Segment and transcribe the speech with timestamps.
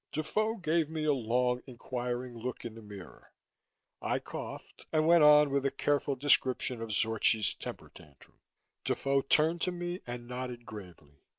[0.11, 3.31] Defoe gave me a long inquiring look in the mirror;
[4.01, 8.39] I coughed and went on with a careful description of Zorchi's temper tantrum.
[8.83, 11.21] Defoe turned to me and nodded gravely.